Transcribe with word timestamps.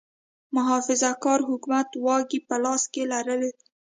محافظه 0.55 1.11
کار 1.23 1.39
حکومت 1.49 1.87
واګې 2.05 2.39
په 2.47 2.55
لاس 2.63 2.83
کې 2.93 3.03
لرلې. 3.11 3.51